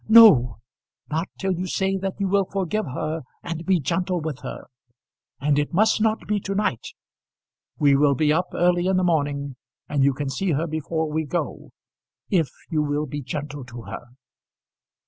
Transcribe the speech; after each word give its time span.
"No; 0.09 0.57
not 1.11 1.29
till 1.37 1.51
you 1.53 1.67
say 1.67 1.95
that 1.97 2.19
you 2.19 2.27
will 2.27 2.45
forgive 2.51 2.87
her 2.87 3.21
and 3.43 3.63
be 3.67 3.79
gentle 3.79 4.19
with 4.19 4.39
her. 4.39 4.65
And 5.39 5.59
it 5.59 5.75
must 5.75 6.01
not 6.01 6.27
be 6.27 6.39
to 6.39 6.55
night. 6.55 6.87
We 7.77 7.95
will 7.95 8.15
be 8.15 8.33
up 8.33 8.47
early 8.55 8.87
in 8.87 8.97
the 8.97 9.03
morning, 9.03 9.57
and 9.87 10.03
you 10.03 10.13
can 10.15 10.31
see 10.31 10.53
her 10.53 10.65
before 10.65 11.11
we 11.11 11.25
go; 11.27 11.69
if 12.31 12.49
you 12.71 12.81
will 12.81 13.05
be 13.05 13.21
gentle 13.21 13.63
to 13.65 13.83
her." 13.83 14.07